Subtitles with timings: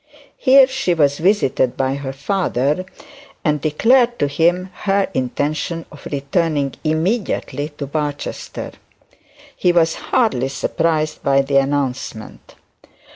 [0.37, 2.87] Here she was visited by her father
[3.45, 8.71] and declared to him her intention of returning immediately to Barchester.
[9.55, 12.55] He was hardly surprised by the announcement.